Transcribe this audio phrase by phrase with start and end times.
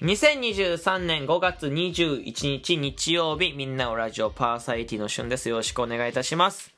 [0.00, 2.22] 2023年5月21
[2.62, 5.48] 日日曜日、みんなをラジオパーサイティの旬です。
[5.48, 6.72] よろしくお願いいたします。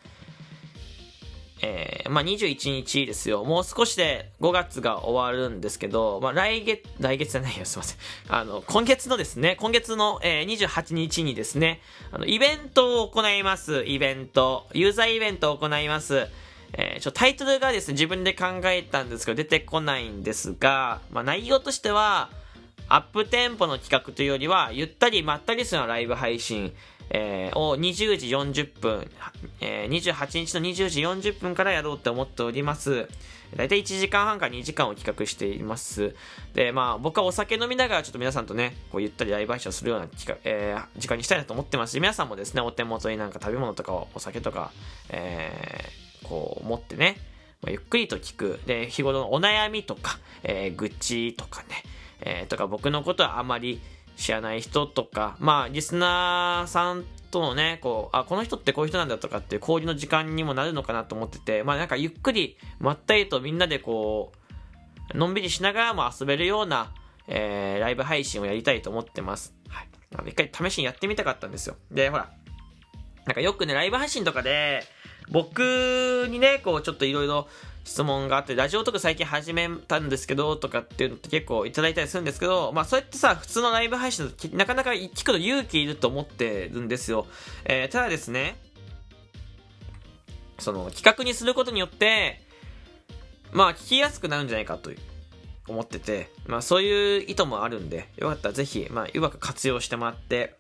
[1.61, 3.45] えー、まあ、21日ですよ。
[3.45, 7.99] もう少しで5月が終わるんですけど、まあ、来月、来月じゃないよ、すいません。
[8.31, 11.83] あの、今月のですね、今月の、えー、28日にですね、
[12.13, 13.85] あの、イベントを行います。
[13.85, 14.67] イベント。
[14.73, 16.27] ユーザーイベントを行います。
[16.73, 22.31] えー、ちょ、タイトルがですね、自分で考えたんですけど、出てこないんですが、まあ、内容としては、
[22.93, 26.75] アップテンポの企画というよりは、ゆったりまったりするライブ配信、
[27.11, 29.09] えー、を20時40分、
[29.61, 33.09] えー、28日の20時40分からやろうと思っております。
[33.55, 36.17] だいたい1時間半から2時間を企画しています。
[36.53, 44.73] で、まあ、僕はお酒飲みながらちょっと皆さんとね、こうゆったりライブ配信をするような企画、えー、時間にしたいなと思ってますし、皆さんもですね、お手元になんか食べ物とかお酒とか、
[45.11, 47.19] えー、こう持ってね、
[47.63, 48.61] まあ、ゆっくりと聞く。
[48.67, 51.85] で、日頃のお悩みとか、えー、愚痴とかね、
[52.23, 53.81] えー、とか僕のことはあまり
[54.17, 64.33] 知らない人とか、まあ、リスナーさんとのね、こう、あ、この人ってこういう人なんだとかっていう交流の時間にもなるのかなと思ってて、まあなんかゆっくり、まったりとみんなでこ
[65.15, 66.93] う、のんびりしながらも遊べるような、
[67.27, 69.55] えー、ライブ配信をやりたいと思ってます。
[69.69, 69.89] はい。
[70.29, 71.77] 一回試しにやってみたかったんですよ。
[71.91, 72.31] で、ほら、
[73.27, 74.85] なんかよくね、ライブ配信とかで、
[75.31, 77.49] 僕にね、こう、ちょっといろいろ
[77.85, 87.27] 質問があって、ラジオとか最近始めたんですけど、とかっていうのって結構いただいたりするんですけど、まあそうやってさ、普通のライブ配信だとなかなか聞くの勇気いると思ってるんですよ。
[87.65, 88.57] えー、ただですね、
[90.59, 92.41] その企画にすることによって、
[93.53, 94.91] まあ聞きやすくなるんじゃないかと
[95.69, 100.55] 思ってて、まあそういう意図もあるんで、よかったらぜひ、まあうまく活用してもらって、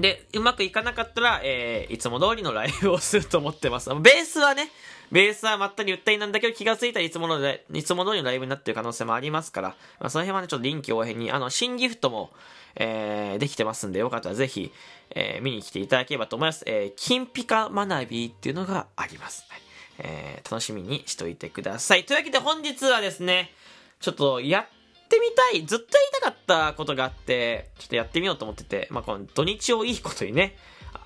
[0.00, 3.90] で、うまくいかなかったら、えー、いつも通りのライブをすると思ってます。
[4.00, 4.70] ベースはね、
[5.12, 7.38] ベースはまったりゆったりなんだけど気がついたらいつもの、
[7.72, 9.68] いつも通りのライブになってる可能性もありますから、
[10.00, 12.32] まあ、その辺はね、ちょっと臨機応変に、あの、新ギフトも、
[12.76, 14.72] えー、できてますんで、よかったらぜひ、
[15.10, 16.64] えー、見に来ていただければと思います。
[16.66, 19.46] えー、金ピカ学びっていうのがあります。
[19.48, 19.60] はい、
[19.98, 22.04] えー、楽しみにしといてください。
[22.04, 23.52] というわけで本日はですね、
[24.00, 24.66] ちょっとやっ
[25.14, 30.56] ってみたい、ずっとやりたかったことがあって、ちょっとやってみようと思ってて、まあ、この土日をいいことにね、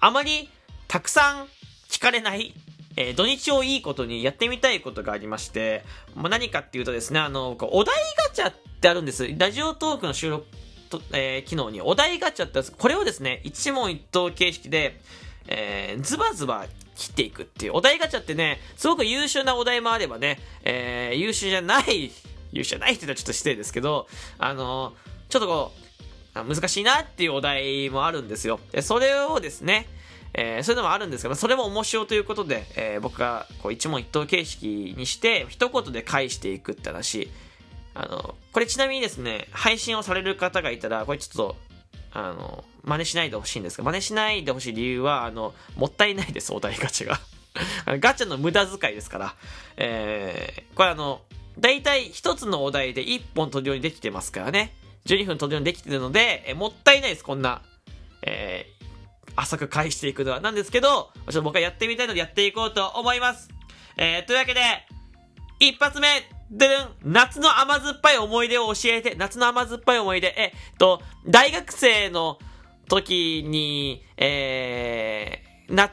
[0.01, 0.49] あまり
[0.87, 1.47] たくさん
[1.89, 2.55] 聞かれない
[3.01, 5.85] えー、土日をいいことにやってみたいことがありまして、
[6.17, 7.95] まあ、何かっていうとですね、あの、お題
[8.29, 9.29] ガチャってあるんです。
[9.39, 10.47] ラジオトークの収録
[10.91, 12.77] と、えー、機能にお題ガチャってあるんです。
[12.77, 15.01] これをですね、一問一答形式で、
[15.47, 16.67] えー、ズバズバ
[16.97, 17.75] 切っていくっていう。
[17.75, 22.11] お題ガチャってね、すごく優秀なお題もあればね、えー、優秀じゃない、
[22.53, 24.95] 優秀じゃないって言ったらちょっと失礼ですけど、あの
[25.29, 25.73] ちょっとこ
[26.35, 28.61] う、難しいなっていうお題もあるんですよ。
[28.83, 29.87] それをですね、
[30.35, 37.31] えー、それでもあるんですけど、それも面白ということで、えー、僕がこう一問一答形式にして、一言で返していくって話。
[37.95, 41.57] あの、これちなみにですね、配信をされる方がいたら、これちょっと、
[42.13, 47.21] あの、真似しないでほしいんですが、真似しないでほしい理由は、あの、もったいないです、お題ガチャが。
[47.99, 49.35] ガチャの無駄遣いですから。
[49.77, 51.23] えー、これあの、
[51.59, 54.75] 大体一つのお題で1本取るようにできてますからね。
[55.07, 57.63] 12分取るようにできてるので、えもったいないです、こんな。
[58.23, 63.49] えー、浅く返していくのはなんですけど、ちょっと僕はやってみたいのでやっていこうと思います。
[63.97, 64.61] えー、というわけで、
[65.61, 66.09] 一発目、
[66.51, 72.39] でるん夏の甘酸っぱい思い出を教えて、夏の甘酸っぱい思い出、えっと、大学生の
[72.89, 75.91] 時に、えー、な、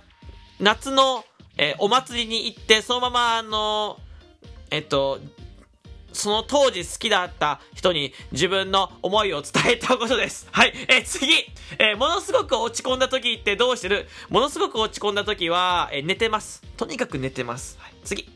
[0.59, 1.25] 夏の、
[1.57, 3.99] えー、お祭りに行って、そのままあの、
[4.71, 5.19] えっと、
[6.15, 10.47] その当時好きだった人に自分の思いを伝えたことです。
[10.53, 10.73] はい。
[10.87, 11.27] え次
[11.77, 14.07] え、ものすごく落ち込んだ時ってどうしてる？
[14.29, 16.61] ものすごく落ち込んだ時は、え、寝てます。
[16.77, 17.77] とにかく寝てます。
[17.79, 17.93] はい。
[18.03, 18.29] 次。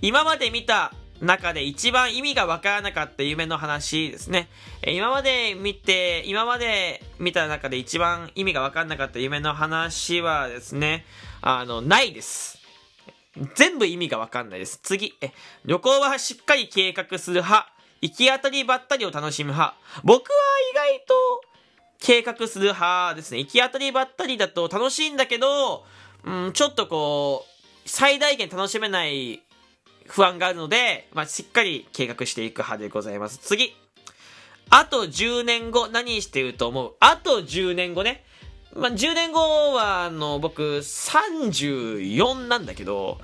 [0.00, 4.48] 今まで見た中で一番意味がわからなかった夢の話ですね。
[4.82, 11.04] え今まで見て、今まで見た中で一番意味がわからなかった夢の話はですね、
[11.40, 12.61] あの、ないです。
[13.54, 14.78] 全部意味がわかんないです。
[14.82, 15.16] 次。
[15.20, 15.32] え、
[15.64, 17.72] 旅行はしっかり計画する派。
[18.02, 19.76] 行き当たりばったりを楽しむ派。
[20.04, 20.36] 僕は
[20.72, 21.40] 意外と
[22.00, 23.38] 計画する派ですね。
[23.38, 25.84] 行き当たりばったりだと楽しいんだけど、
[26.24, 29.42] うん、ちょっとこう、最大限楽しめない
[30.06, 33.38] 不安があるので、まあ、しっかり計画していく派でございます。
[33.38, 33.74] 次。
[34.68, 36.94] あと10年後何してると思う？
[37.00, 38.24] あと10年後ね。
[38.74, 43.20] まあ、10年後は、あの、僕、34なんだけど、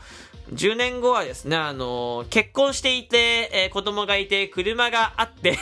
[0.52, 5.58] 10年後はですね、あの、結婚していて、えー、子供がいて、車があって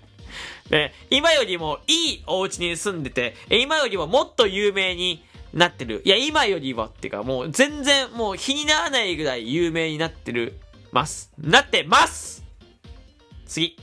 [0.70, 5.22] ね、今よりもいいお家に住んでて、今よりももっと有名に
[5.52, 6.02] なってる。
[6.04, 10.58] いや、今よりはっていうか、もう全然もう気にならないぐらい有名になってる、
[10.90, 11.32] ます。
[11.38, 12.44] なってます
[13.46, 13.76] 次。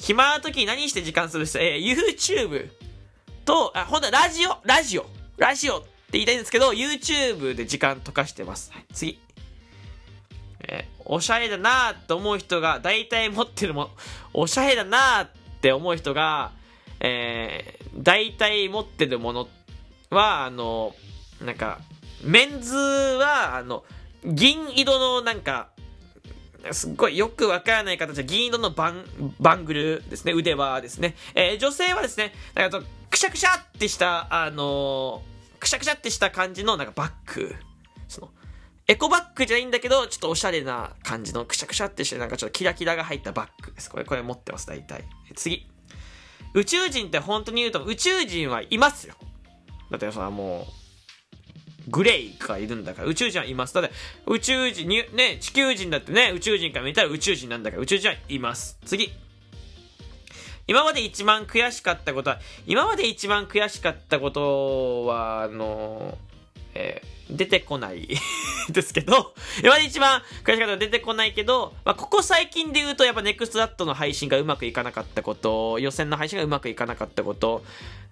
[0.00, 2.70] 暇な時何して時間する人、えー、YouTube
[3.48, 5.06] と、あ、ほんとラジオ、ラジオ、
[5.38, 8.70] ラジオって言いたいんですけど、YouTube で時間溶かしてます。
[8.74, 9.18] はい、次。
[10.60, 13.90] えー、おしゃれだなと思う人が大体持ってるもの、
[14.34, 15.28] おしゃれだなっ
[15.62, 16.52] て思う人が、
[17.00, 19.48] えー、大体持ってるもの
[20.10, 20.94] は、あの、
[21.40, 21.80] なんか、
[22.22, 23.82] メンズは、あの、
[24.26, 25.70] 銀色のなんか、
[26.72, 29.06] すっごいよくわからない形で銀色のバン、
[29.40, 30.32] バングルですね。
[30.34, 31.14] 腕輪ですね。
[31.34, 35.22] えー、女性はですね、なんかくしゃくしゃってした、あの、
[35.60, 37.54] くしゃくしゃってした感じのなんかバッグ。
[38.08, 38.30] その、
[38.86, 43.90] エコバッグじゃないんだけど、ちょっとおしゃれな感じのくしゃくしゃってしてなんかちょっとキラキラが入ったバッグです。
[43.90, 45.04] これ、これ持ってます、大体。
[45.34, 45.66] 次。
[46.54, 49.14] 宇宙人って本当に言うと、宇宙人はいますよ。
[49.90, 50.66] だってさ、も
[51.86, 53.74] う、グレイがいるんだから宇宙人はいます。
[53.74, 53.90] だって
[54.26, 58.78] 宇宙人に、ね、地球人だってね、宇宙人から見たら宇宙人なんだから宇宙人はいます。
[58.84, 59.12] 次。
[60.68, 66.18] 今まで一番悔しかったことは、今まで一番悔しかったことは、あの、
[66.78, 68.08] えー出てこない
[68.70, 77.64] ですけど、今まで一番悔しかったのは出てこないけど、まあ、ここ最近で言うと、やっぱネクストダットの配信がうまくいかなかったこと、予選の配信がうまくいかなかったこと、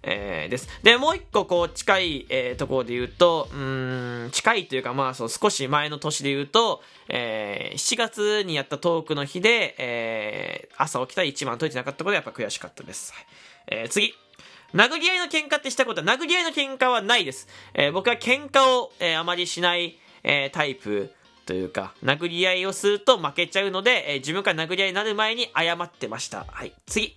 [0.02, 0.68] えー、です。
[0.82, 13.12] で、もう一個こう近い、えー、ところで言うと、うん、近いというかまあそう少し前の年で言うと、えー、7月にやったトークの日で、えー、朝起きたら一番解いてなかったことはやっぱ悔しかったです。
[13.14, 13.24] はい、
[13.68, 14.14] えー、次。
[14.74, 17.48] 殴り合いの喧嘩ってしたことは、殴り合いの喧嘩はないです。
[17.74, 21.12] えー、僕は喧嘩を、えー、あまりしない、えー、タイプ
[21.46, 26.44] というか、殴り合いをすると負けちゃうので、え自分から殴り合いになる前に謝ってました。
[26.48, 27.16] はい、次。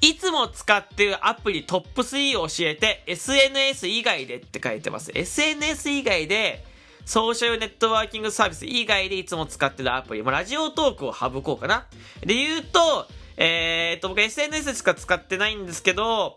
[0.00, 5.10] いつも使ってるアプリトップ3を教えて、SNS 以外でって書いてます。
[5.14, 6.64] SNS 以外で、
[7.04, 11.86] ソーシャルネットワーキングサービス以外でいつも使ってるアプリ、まあ、ラジオトークを省こうかな。
[12.20, 13.08] で言うと、
[13.40, 16.36] えー、っと、僕 SNS しか使ってないんですけど、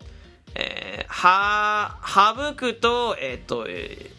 [0.54, 4.12] えー、は、省くと、えー、っと、え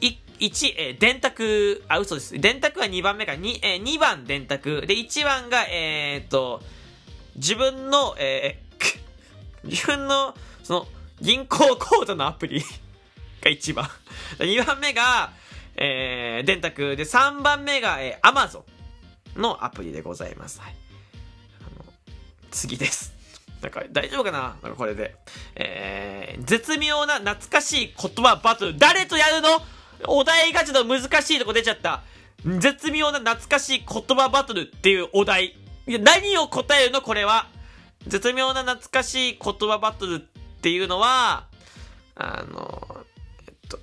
[0.00, 2.38] ー、1、えー、電卓、あ、嘘です。
[2.38, 4.82] 電卓は2番目か、2、えー、2番電卓。
[4.86, 6.62] で、1番が、えー、っと、
[7.36, 10.86] 自分の、えー、自分の、その、
[11.22, 12.60] 銀行口座のアプリ
[13.40, 13.88] が1番。
[14.40, 15.32] 2番目が、
[15.74, 16.96] えー、電卓。
[16.96, 18.62] で、3番目が、えー、Amazon
[19.36, 20.60] のアプリでございます。
[20.60, 20.85] はい。
[22.56, 23.12] 次です。
[23.62, 24.56] なんか大丈夫かな？
[24.62, 25.14] なんかこれで。
[25.54, 28.78] えー、絶妙な懐かしい言葉バトル。
[28.78, 29.48] 誰とやるの？
[30.08, 32.02] お題ガチの難しいとこ出ちゃった。
[32.58, 35.54] 絶妙な懐かしい言葉バトルっていうお題。
[35.86, 37.02] いや、何を答えるの？
[37.02, 37.48] これは。
[38.06, 40.18] 絶妙な懐かしい言葉バトルっ
[40.60, 41.46] ていうのは、
[42.14, 43.04] あの、
[43.48, 43.78] えっと、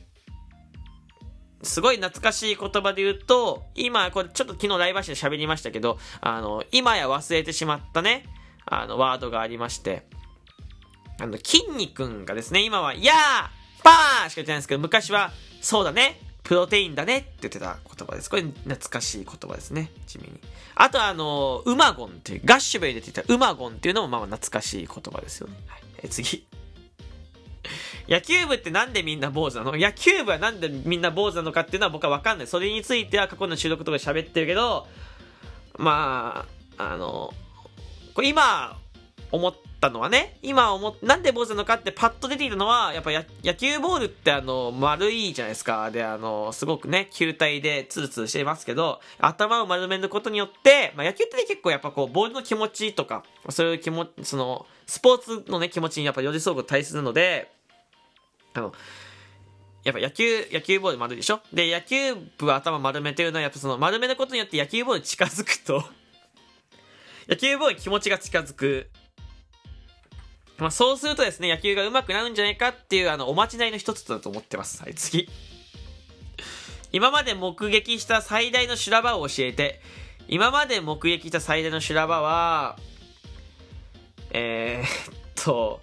[1.61, 8.25] すごい懐かしい言葉で言うと、今、これちょっと昨日ライブして喋りましたけど、あの、今や忘れてしまったね、
[8.65, 10.05] あの、ワードがありまして、
[11.19, 15.31] あの、筋肉がですね、今は、いやーパーしか言ってないんですけど、昔は、
[15.61, 18.29] そうだね、プロテインだねって言ってた言葉です。
[18.29, 19.91] これ懐かしい言葉ですね。
[20.07, 20.39] 地味に。
[20.75, 25.55] あとあの、ウマゴンっていう、ガッシュベイで出てたウマゴンっていうのもまあ懐かしい言葉ですよね。
[25.67, 25.81] はい。
[26.03, 26.45] え次。
[28.09, 29.77] 野球部ってなんでみんな坊主なの？
[29.77, 32.47] 野球部はなんでみんな坊主なのかっていうのは僕はわかんない。
[32.47, 34.85] それについては過去の収録とかで喋ってるけど、
[35.77, 36.45] ま
[36.77, 37.33] あ、あの、
[38.13, 38.77] これ今
[39.31, 45.89] 思ったのはね、今思っ、なんで坊主なのかってパッと出ていたのは、やっぱ野球ボールってあの、丸いじゃないですか。
[45.89, 57.51] で、あの、すごくね、球体でツルツルしてますけど、頭を丸めることによって、まあ、野球ってね、結構やっぱこう、ボールの気持ちとか、そういう気持ち、その、スポーツのね、気持ちにやっぱ寄り添うこと大切なので、
[58.53, 58.71] あの、
[59.83, 61.41] やっぱ野球、野球ボール丸いでしょ？
[61.51, 65.83] で、野球部は頭丸めてるのは、やっぱその丸めることによって野球ボール近づくと
[67.27, 68.89] 野球ボーイ気持ちが近づく。
[70.57, 74.81] まあ、そうするとですね、野球が上手くなるんじゃないかっていう、あの、おまじないの一つだと思ってます。
[74.81, 75.29] はい、次。
[76.91, 79.81] 今まで目撃した最大の修羅場を教えて、
[80.27, 82.77] 今まで目撃した最大の修羅場は、
[84.31, 85.81] えー、っと、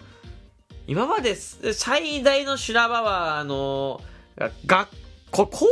[0.87, 4.01] 今まで最大の修羅場は、あの、
[4.65, 4.89] 学
[5.31, 5.67] 校、高校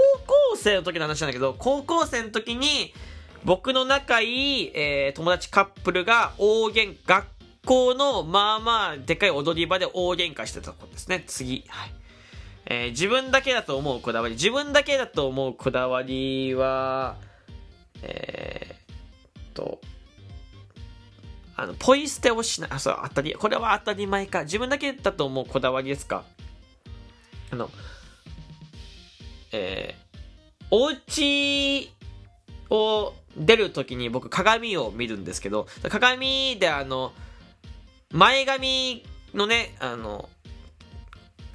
[0.55, 2.93] 生の時の話なんだけど、高校生の時に、
[3.46, 7.25] 僕の仲いい、えー、友達カップルが大喧学
[7.65, 11.24] 校のまあまあでかい踊り場で大喧嘩してたとですね。
[11.27, 11.63] 次。
[11.67, 11.91] はい。
[12.65, 14.36] えー、自分だけだと思うこだわり。
[14.36, 17.15] 自分だけだと思うこだわりは、
[18.03, 19.81] えー、と、
[21.55, 22.69] あの、ポイ捨てをしない。
[22.72, 24.43] あ、そう、当たり、これは当たり前か。
[24.43, 26.24] 自分だけだと思うこだわりですか？
[27.51, 27.72] あの、
[29.51, 31.91] えー、お家
[32.69, 37.13] を出る時に僕鏡を見るんですけど、鏡であの、
[38.12, 40.29] 前髪のね、あの、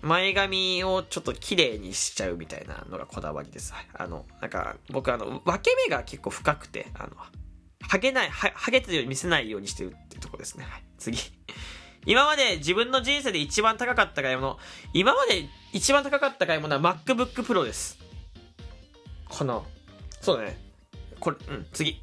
[0.03, 3.73] 前髪をちょっと綺麗にしちゃうみたいなのがこだわりです。
[3.95, 7.11] あの、なんか、僕あの、分け目が結構深くて、あの、
[7.81, 10.65] ハゲない、は、ハゲてるように見せないようにしてるっていうとこですね。
[10.69, 10.83] はい。
[10.99, 11.19] 次。
[12.07, 14.59] 今まで自分の人生で一番高かった買い物、
[14.93, 17.99] 今まで一番高かった買い物は MacBook Pro です。
[19.31, 19.63] かな
[20.21, 20.64] そうだね。
[21.25, 22.03] これ、うん、次。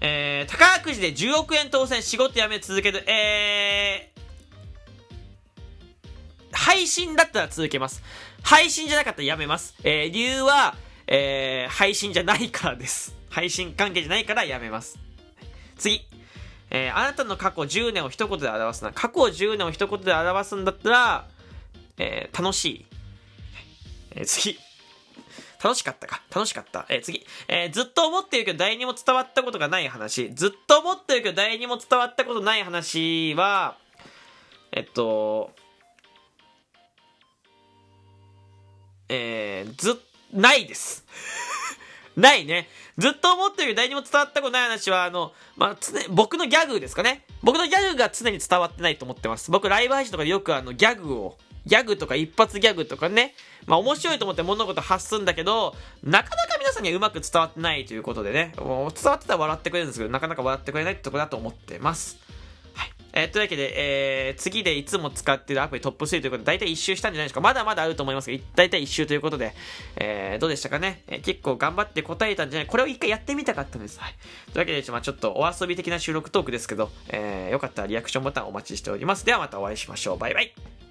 [0.00, 8.00] えー、宝くじで10億円当選、仕事辞め続ける、えー、配信だったら続けます。
[8.42, 9.74] 配信じゃなかったらやめます。
[9.82, 10.76] えー、理由は、
[11.08, 13.16] えー、配信じゃないからです。
[13.28, 15.00] 配信関係じゃないからやめます。
[15.76, 16.06] 次。
[16.70, 18.92] えー、あなたの過去10年を一言で表すな。
[18.92, 21.28] 過去10年を一言で表すんだったら、
[21.96, 22.86] えー、楽しい。
[24.12, 24.58] えー、次。
[25.62, 26.22] 楽しかったか。
[26.34, 26.86] 楽しかった。
[26.88, 27.26] えー、次。
[27.48, 30.32] えー、ずっと思ってるけど誰にも伝わったことがない話。
[30.34, 33.76] ずっと思ってるけど誰にも伝わったことない話は、
[34.72, 35.50] えっと、
[39.08, 40.00] えー、ず、
[40.32, 41.04] ないです。
[42.16, 42.68] ないね。
[42.98, 47.24] ずっと思ってるけど誰にも伝わったことない話は、あの、まあ、常、僕のギャグですかね。
[47.42, 49.50] 僕のギャグが常に伝わってないと思ってます。
[49.50, 51.38] 僕、ライブ配信とかでよくあの、ギャグを、
[51.68, 53.34] ギャグとか一発ギャグとかね、
[53.66, 62.28] まあ面白いと思って物事発すんだけど、なかなか皆さんにはうまく伝わってないということでね、もう伝わってたら笑ってくれるんですけど、なかなか笑ってくれないってとこだと思ってます。
[63.12, 67.40] えー、というわけで、えー、次でいつも使ってるアプリトップ3ということで、だいたい1周したんじゃないですか。
[67.40, 69.54] まだまだあると思いますけど、だいたい1周ということで、
[69.96, 73.98] えー、どうでしたかね、えー、結構頑張って答えたんじゃないこれを一回やってみたかったんです。
[73.98, 74.14] はい。
[74.52, 79.24] というわけで、まあちょっとお遊び的な収録トークですけど、えー、よかったらリアクションボタンお待ちしております。
[79.24, 80.18] ではまたお会いしましょう。
[80.18, 80.87] バイバイ。